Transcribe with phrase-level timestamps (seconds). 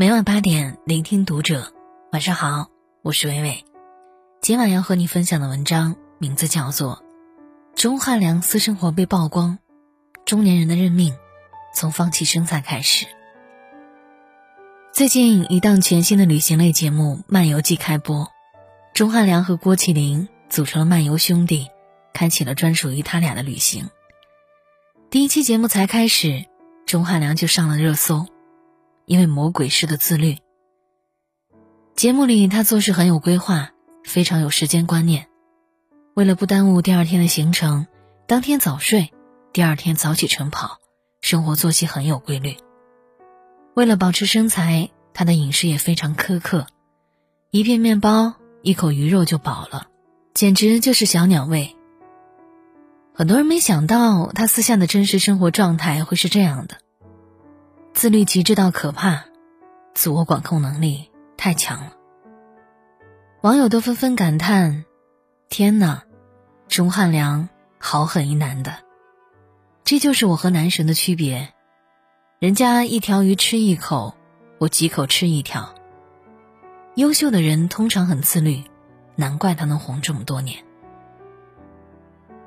[0.00, 1.74] 每晚八点，聆听读者。
[2.10, 2.70] 晚上好，
[3.02, 3.66] 我是伟伟。
[4.40, 7.04] 今晚要和你分享的文章名字叫做
[7.78, 9.58] 《钟汉良私生活被曝光，
[10.24, 11.14] 中年人的认命
[11.74, 13.04] 从放弃身材开始》。
[14.90, 18.26] 最近一档全新的旅行类节目《漫游记》开播，
[18.94, 21.68] 钟汉良和郭麒麟组成了漫游兄弟，
[22.14, 23.90] 开启了专属于他俩的旅行。
[25.10, 26.46] 第一期节目才开始，
[26.86, 28.26] 钟汉良就上了热搜。
[29.10, 30.38] 因为魔鬼式的自律。
[31.96, 33.72] 节目里，他做事很有规划，
[34.04, 35.26] 非常有时间观念。
[36.14, 37.88] 为了不耽误第二天的行程，
[38.28, 39.12] 当天早睡，
[39.52, 40.78] 第二天早起晨跑，
[41.22, 42.56] 生活作息很有规律。
[43.74, 46.68] 为了保持身材，他的饮食也非常苛刻，
[47.50, 49.88] 一片面包，一口鱼肉就饱了，
[50.34, 51.74] 简直就是小鸟胃。
[53.12, 56.76] 很多人没想到，他私下的真实生活状态会是这样的。
[58.00, 59.26] 自律极致到可怕，
[59.92, 61.92] 自我管控能力太强了。
[63.42, 64.86] 网友都纷纷感叹
[65.50, 66.04] ：“天哪，
[66.66, 68.72] 钟汉良好狠一男的！
[69.84, 71.52] 这就是我和男神的区别。
[72.38, 74.14] 人家一条鱼吃一口，
[74.56, 75.74] 我几口吃一条。
[76.94, 78.64] 优秀的人通常很自律，
[79.14, 80.64] 难怪他能红这么多年。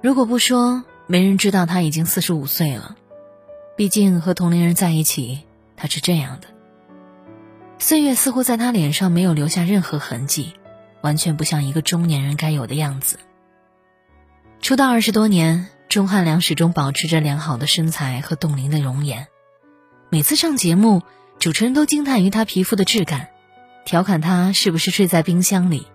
[0.00, 2.94] 如果不说，没人知道他已经四十五岁了。”
[3.80, 5.38] 毕竟和同龄人在一起，
[5.74, 6.48] 他是这样的。
[7.78, 10.52] 岁月似乎在他脸上没有留下任何痕迹，
[11.00, 13.18] 完全不像一个中年人该有的样子。
[14.60, 19.28] 出道二十多年，钟汉良始终保持着良好的身材和冻龄的容颜。
[20.10, 21.00] 每次上节目，
[21.38, 23.28] 主持人都惊叹于他皮肤的质感，
[23.86, 25.86] 调侃他是不是睡在冰箱里。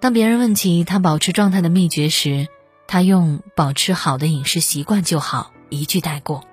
[0.00, 2.46] 当别人问起他保持状态的秘诀时，
[2.86, 6.44] 他用“保持好的饮食习惯就好”一句带过。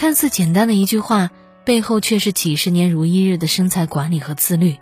[0.00, 1.30] 看似简单的一句话，
[1.62, 4.78] 背后却是几十年如一日的身材管理和自律。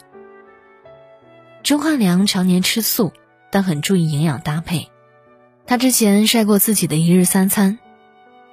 [1.64, 3.12] 钟汉良常年吃素，
[3.50, 4.92] 但很注意营养搭配。
[5.66, 7.80] 他之前晒过自己的一日三餐：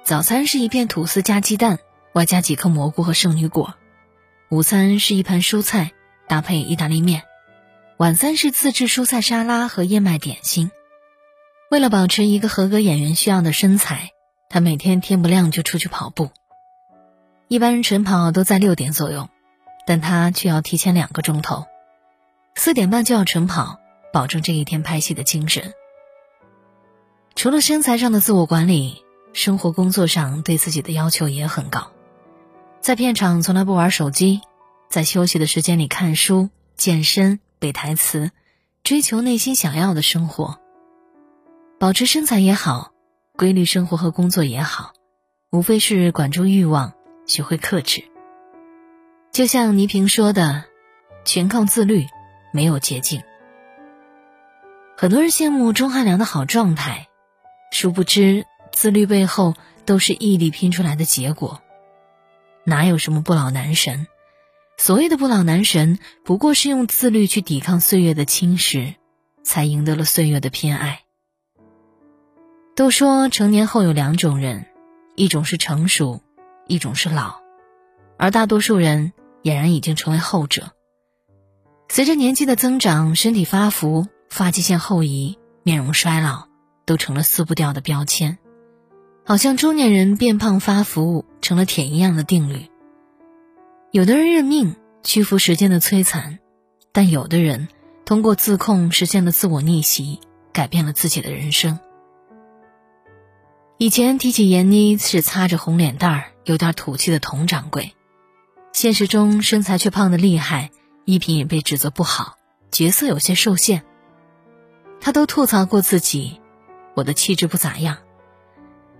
[0.02, 1.78] 早餐是一片吐司加鸡蛋，
[2.14, 3.76] 外加几颗蘑菇和圣女果；
[4.50, 5.92] 午餐是一盘蔬菜
[6.26, 7.20] 搭配意大利面；
[7.96, 10.72] 晚餐是自制蔬菜沙拉和燕麦点心。
[11.70, 14.10] 为了保持一个合格演员需要的身材，
[14.50, 16.30] 他每天天不亮就出去跑步。
[17.48, 19.28] 一般人晨跑都在六点左右，
[19.86, 21.64] 但他却要提前两个钟头，
[22.56, 23.78] 四点半就要晨跑，
[24.12, 25.72] 保证这一天拍戏的精神。
[27.36, 31.92] 除了身材上的自我管理，生活工作上对自己的要求也很高。
[32.80, 34.40] 在片场从来不玩手机，
[34.90, 38.32] 在休息的时间里看书、健身、背台词，
[38.82, 40.58] 追求内心想要的生活。
[41.78, 42.90] 保持身材也好，
[43.36, 44.94] 规律生活和工作也好，
[45.52, 46.95] 无非是管住欲望。
[47.26, 48.04] 学会克制，
[49.32, 50.64] 就像倪萍说的
[51.24, 52.06] ：“全靠自律，
[52.52, 53.22] 没有捷径。”
[54.96, 57.08] 很多人羡慕钟汉良的好状态，
[57.72, 59.54] 殊不知自律背后
[59.84, 61.60] 都是毅力拼出来的结果。
[62.64, 64.06] 哪有什么不老男神？
[64.78, 68.94] 所谓的不老男神，不过是用自律去抵抗岁月的侵蚀，
[69.42, 71.00] 才赢得了岁月的偏爱。
[72.74, 74.66] 都说成年后有两种人，
[75.14, 76.22] 一种是成熟。
[76.66, 77.36] 一种是老，
[78.18, 79.12] 而大多数人
[79.42, 80.72] 俨然已经成为后者。
[81.88, 86.48] 随着年纪的增长，身体发福、发际线后移、面容衰老，
[86.84, 88.38] 都成了撕不掉的标签。
[89.24, 92.66] 好像中年人变胖发福成了铁一样的定律。
[93.92, 96.38] 有的人认命，屈服时间的摧残；
[96.92, 97.68] 但有的人
[98.04, 100.20] 通过自控实现了自我逆袭，
[100.52, 101.78] 改变了自己的人生。
[103.78, 107.92] 以前提起闫妮是擦着红脸蛋儿、有点土气的佟掌柜，
[108.72, 110.70] 现实中身材却胖得厉害，
[111.04, 112.38] 衣品也被指责不好，
[112.70, 113.84] 角色有些受限。
[114.98, 116.40] 他都吐槽过自己，
[116.94, 117.98] 我的气质不咋样。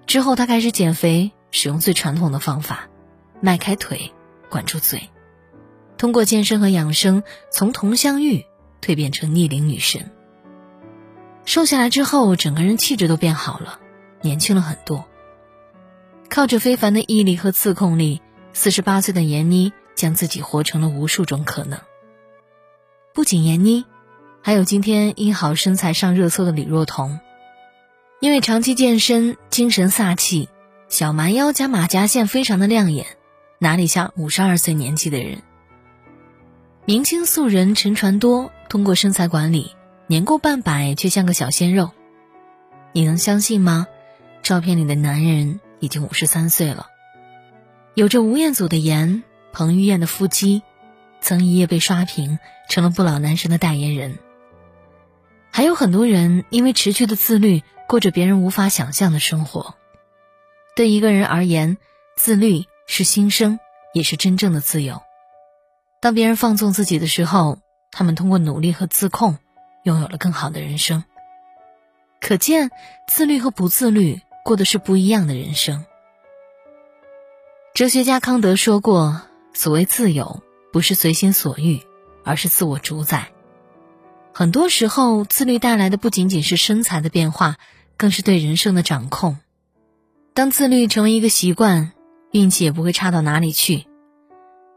[0.07, 2.87] 之后他开始减肥，使用最传统的方法，
[3.41, 4.13] 迈开腿，
[4.51, 5.09] 管住嘴，
[5.97, 8.45] 通过健身和养生，从佟湘玉
[8.83, 10.11] 蜕变成逆龄女神。
[11.47, 13.81] 瘦下来之后，整个人气质都变好了。
[14.27, 15.05] 年轻了很多，
[16.29, 18.21] 靠着非凡的毅力和自控力，
[18.53, 21.79] 四十八岁的闫妮将自己活成了无数种可能。
[23.15, 23.85] 不仅闫妮，
[24.43, 27.21] 还有今天因好身材上热搜的李若彤，
[28.19, 30.49] 因为长期健身，精神飒气，
[30.89, 33.07] 小蛮腰加马甲线非常的亮眼，
[33.61, 35.41] 哪里像五十二岁年纪的人？
[36.85, 39.71] 明星素人陈传多通过身材管理，
[40.09, 41.93] 年过半百却像个小鲜肉，
[42.91, 43.87] 你能相信吗？
[44.47, 46.87] 照片里的男人已经五十三岁了，
[47.95, 50.63] 有着吴彦祖的颜，彭于晏的腹肌，
[51.21, 52.39] 曾一夜被刷屏，
[52.69, 54.19] 成了不老男神的代言人。
[55.51, 59.75] 还有很多人因为持续的自律，过着别人无法想象的生活。
[60.77, 61.77] 对一个人而言，
[62.17, 63.59] 自律是新生，
[63.95, 65.03] 也是真正的自由。
[66.01, 67.59] 当别人放纵自己的时候，
[67.91, 69.39] 他们通过努力和自控，
[69.83, 71.03] 拥有了更好的人生。
[72.21, 72.71] 可见，
[73.09, 75.85] 自律和不自律过的是不一样的人生。
[77.75, 79.21] 哲学家康德说过
[79.53, 80.41] ：“所谓自由，
[80.73, 81.81] 不是随心所欲，
[82.25, 83.33] 而是自我主宰。”
[84.33, 87.57] 很多时候，自律带来的不仅仅是身材的变化，
[87.97, 89.37] 更是对人生的掌控。
[90.33, 91.93] 当自律成为一个习惯，
[92.31, 93.87] 运气也不会差到哪里去。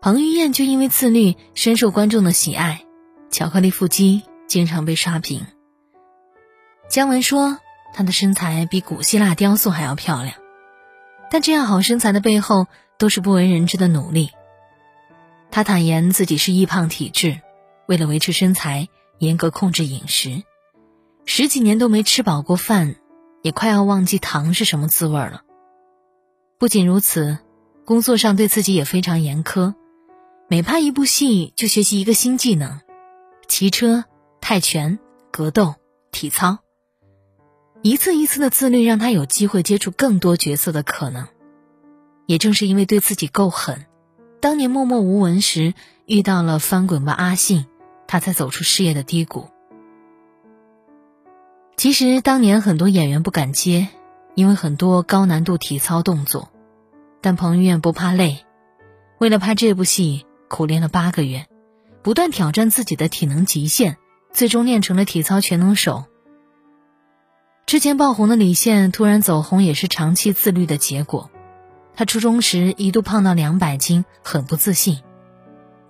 [0.02, 2.86] 彭于晏就因为自律，深受观众的喜爱，
[3.30, 5.46] 巧克力腹肌经常被刷屏。
[6.90, 7.60] 姜文说，
[7.94, 10.36] 她的身材比古希腊雕塑还要漂亮，
[11.30, 14.32] 但这样好身材的背后都是不为人知的努力。
[15.52, 17.42] 他坦言自己是易胖体质，
[17.88, 18.88] 为了维持身材，
[19.18, 20.44] 严格控制饮食，
[21.26, 22.96] 十几年都没吃饱过饭，
[23.42, 25.42] 也快要忘记糖是什么滋味了。
[26.60, 27.40] 不仅如此，
[27.86, 29.74] 工作上对自己也非常严苛，
[30.48, 32.80] 每拍一部戏就学习一个新技能，
[33.48, 34.06] 骑车、
[34.40, 35.00] 泰拳、
[35.32, 35.76] 格斗、
[36.12, 36.60] 体操。
[37.82, 41.28] 一次一次的自律，让他有机会接触更多角色的可能。
[42.26, 43.86] 也正是因为对自己够狠，
[44.42, 45.74] 当年默默无闻时
[46.06, 47.66] 遇到了翻滚吧阿信，
[48.06, 49.48] 他才走出事业的低谷。
[51.78, 53.88] 其实当年很多演员不敢接，
[54.36, 56.50] 因为很多高难度体操动作，
[57.22, 58.46] 但彭于晏不怕累，
[59.20, 61.48] 为了拍这部戏苦练了八个月，
[62.04, 63.96] 不断挑战自己的体能极限，
[64.34, 66.04] 最终练成了体操全能手。
[67.70, 71.30] 之前爆红的李现突然走红，也是长期自律的结果。
[71.94, 75.04] 他初中时一度胖到两百斤，很不自信。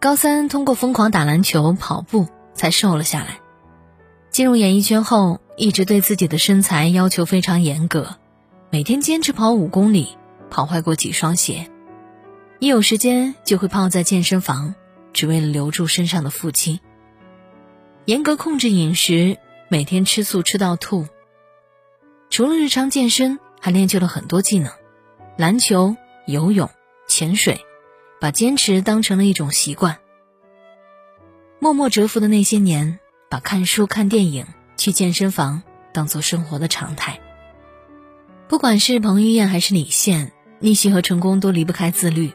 [0.01, 3.39] 高三通过疯狂打篮球、跑步才瘦了下来。
[4.29, 8.17] 进入演艺圈后，一直对自己的身材要求非常严格，
[8.69, 10.17] 每天坚持跑五公里，
[10.49, 11.71] 跑坏过几双鞋。
[12.59, 14.75] 一有时间就会泡在健身房，
[15.13, 16.81] 只为了留住身上的腹肌。
[18.03, 19.37] 严格控制饮食，
[19.69, 21.07] 每天吃素吃到吐。
[22.29, 24.71] 除了日常健身，还练就了很多技能，
[25.35, 25.95] 篮球、
[26.27, 26.69] 游泳、
[27.07, 27.59] 潜水，
[28.21, 29.97] 把坚持当成了一种习惯。
[31.59, 32.99] 默默蛰伏的那些年，
[33.29, 34.45] 把看书、看电影、
[34.77, 37.19] 去健身房当做生活的常态。
[38.47, 42.31] 不管是彭于晏还是李现，逆袭和成功都离不开自律。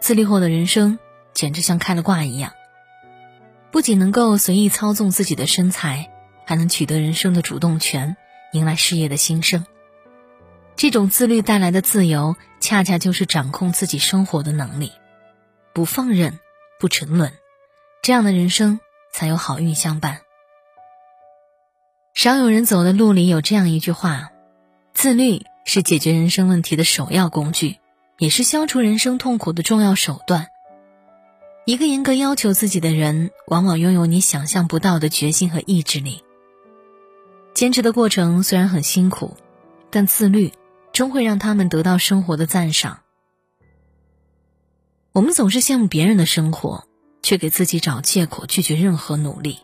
[0.00, 0.98] 自律后的人生
[1.32, 2.52] 简直像开了挂一样，
[3.72, 6.10] 不仅能够随意操纵自己的身材，
[6.46, 8.16] 还能取得人生的主动权。
[8.54, 9.66] 迎来事业的新生，
[10.76, 14.92] 这种自律带来的自由，恰恰就是掌控自己生活的能力，
[15.72, 16.38] 不放任，
[16.78, 17.32] 不沉沦，
[18.00, 18.78] 这样的人生
[19.12, 20.20] 才有好运相伴。
[22.14, 24.30] 少有人走的路里有这样一句话：
[24.94, 27.78] 自律是解决人生问题的首要工具，
[28.18, 30.46] 也是消除人生痛苦的重要手段。
[31.66, 36.22] 一个严格要求自己的人，往往拥有你想象不到的决心和意志力。
[37.54, 39.36] 坚持的过程虽然很辛苦，
[39.90, 40.52] 但自律
[40.92, 42.98] 终会让他们得到生活的赞赏。
[45.12, 46.88] 我们总是羡慕别人的生活，
[47.22, 49.60] 却给自己找借口拒绝任何努力。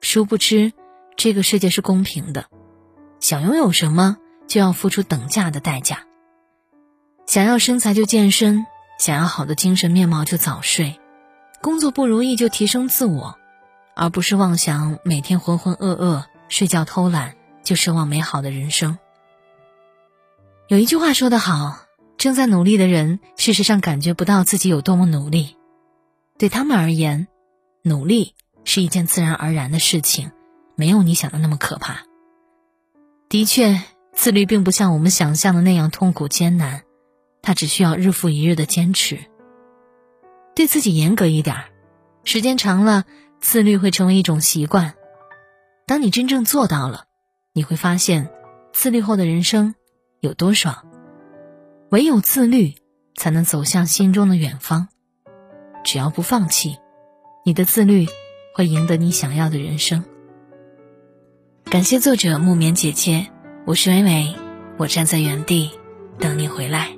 [0.00, 0.72] 殊不知，
[1.16, 2.46] 这个世界是公平的，
[3.20, 4.16] 想拥有什么
[4.48, 6.06] 就要付出等价的代价。
[7.26, 8.66] 想要身材就健身，
[8.98, 10.98] 想要好的精神面貌就早睡，
[11.62, 13.38] 工作不如意就提升自我，
[13.94, 16.24] 而不是妄想每天浑浑噩噩。
[16.54, 17.34] 睡觉偷懒
[17.64, 18.96] 就奢望美好的人生。
[20.68, 21.80] 有一句话说得好，
[22.16, 25.56] 正在努力的人，事实上感觉不到自己有多么努力，
[26.38, 27.26] 对他们而言，
[27.82, 30.30] 努力是一件自然而然的事情，
[30.76, 32.04] 没有你想的那么可怕。
[33.28, 33.82] 的确，
[34.12, 36.84] 自律并不像我们想象的那样痛苦艰难，
[37.42, 39.18] 它只需要日复一日的坚持，
[40.54, 41.56] 对自己严格一点，
[42.22, 43.06] 时间长了，
[43.40, 44.94] 自律会成为一种习惯。
[45.86, 47.04] 当你真正做到了，
[47.52, 48.30] 你会发现，
[48.72, 49.74] 自律后的人生
[50.20, 50.86] 有多爽。
[51.90, 52.74] 唯有自律，
[53.16, 54.88] 才能走向心中的远方。
[55.84, 56.78] 只要不放弃，
[57.44, 58.06] 你的自律
[58.54, 60.02] 会赢得你想要的人生。
[61.64, 63.26] 感谢作者木棉姐姐，
[63.66, 64.34] 我是伟伟，
[64.78, 65.70] 我站在原地
[66.18, 66.96] 等你回来。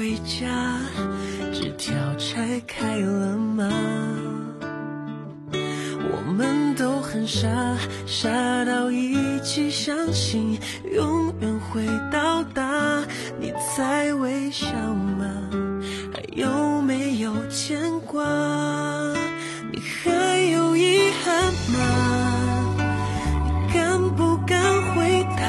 [0.00, 0.48] 回家？
[1.52, 3.68] 纸条拆开了吗？
[5.52, 7.46] 我们都很傻，
[8.06, 8.30] 傻
[8.64, 10.58] 到一起相信
[10.90, 13.04] 永远会到达。
[13.38, 15.26] 你在微笑吗？
[16.14, 18.24] 还有没有牵挂？
[19.70, 22.74] 你还有遗憾吗？
[23.44, 24.58] 你敢不敢
[24.94, 25.44] 回答？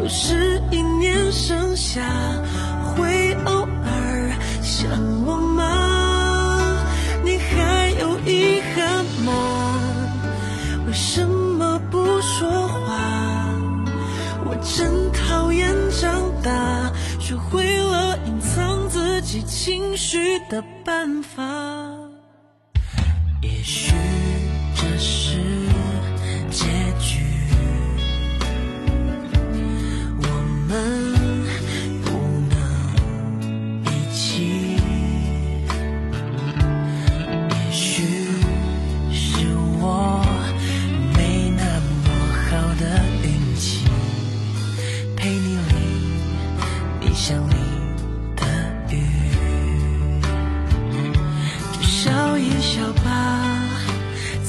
[0.00, 2.02] 又是一年盛夏，
[4.70, 4.88] 想
[5.26, 6.86] 我吗？
[7.24, 9.32] 你还有遗憾吗？
[10.86, 13.50] 为什么不说话？
[14.44, 21.42] 我真讨厌长大，学会了隐藏自己情绪的办法。
[23.42, 23.89] 也许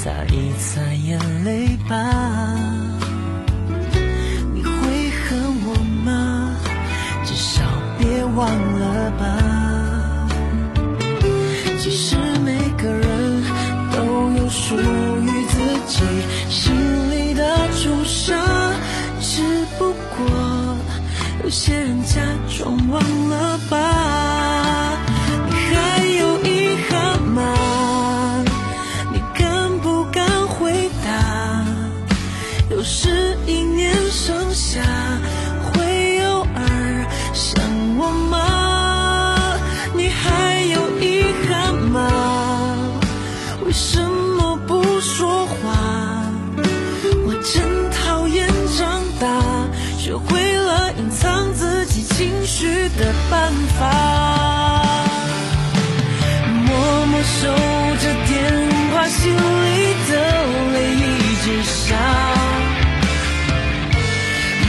[0.04, 1.96] 擦一擦眼泪吧。
[4.52, 6.58] 你会恨我吗？
[7.24, 7.62] 至少
[8.00, 10.28] 别忘了吧。
[11.78, 13.44] 其实每个人
[13.92, 16.02] 都有属于自己
[16.50, 16.74] 心
[17.12, 18.36] 里的朱砂，
[19.20, 19.44] 只
[19.78, 20.76] 不过
[21.44, 24.21] 有些人假装忘了吧。
[52.22, 52.68] 情绪
[53.00, 53.82] 的办法。
[56.68, 57.48] 默默守
[57.98, 58.30] 着电
[58.94, 59.40] 话，心里
[60.08, 60.12] 的
[60.72, 61.02] 泪一
[61.44, 61.98] 直下。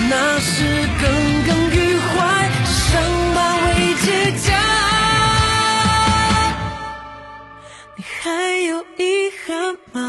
[0.09, 0.65] 那是
[0.99, 1.05] 耿
[1.47, 1.77] 耿于
[2.09, 2.17] 怀，
[2.65, 2.89] 伤
[3.35, 3.69] 疤未
[4.01, 4.07] 结
[4.39, 4.49] 痂。
[7.97, 8.31] 你还
[8.67, 10.01] 有遗憾吗？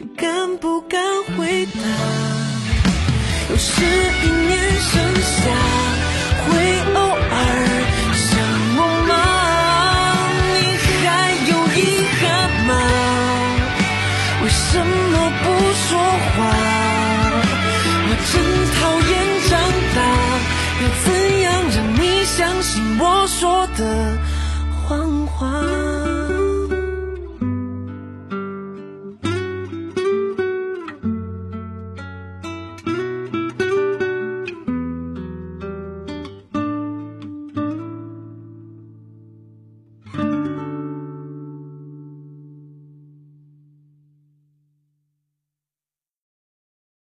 [0.00, 1.00] 你敢不敢
[1.36, 1.78] 回答？
[3.50, 5.19] 又是一年盛
[22.62, 24.18] 信我说的
[24.86, 25.99] 谎话？